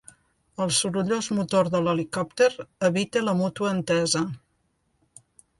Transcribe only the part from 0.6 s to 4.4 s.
El sorollós motor de l'helicòpter evita la mútua entesa.